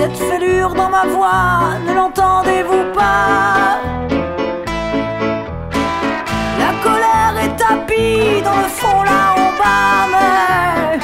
Cette 0.03 0.17
fêlure 0.17 0.75
dans 0.75 0.88
ma 0.88 1.05
voix, 1.07 1.79
ne 1.87 1.95
l'entendez-vous 1.95 2.87
pas? 2.93 3.79
La 6.59 6.73
colère 6.83 7.35
est 7.45 7.55
tapie 7.57 8.43
dans 8.43 8.57
le 8.57 8.69
fond 8.79 9.03
là 9.05 9.33
en 9.37 9.53
bas, 9.61 10.09
mais, 10.11 10.99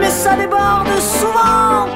mais 0.00 0.08
ça 0.08 0.36
déborde 0.36 0.96
souvent 1.00 1.88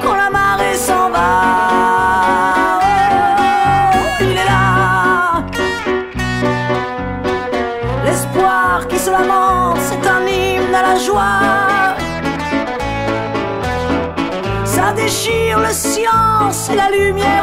lumière 17.03 17.42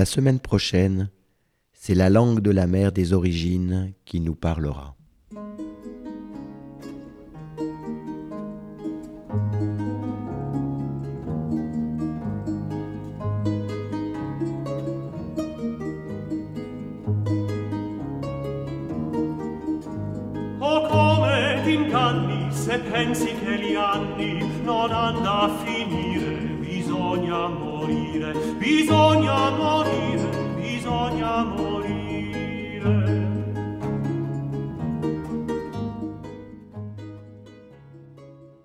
La 0.00 0.06
semaine 0.06 0.40
prochaine, 0.40 1.10
c'est 1.74 1.94
la 1.94 2.08
langue 2.08 2.40
de 2.40 2.50
la 2.50 2.66
mer 2.66 2.90
des 2.90 3.12
origines 3.12 3.92
qui 4.06 4.20
nous 4.20 4.34
parlera. 4.34 4.96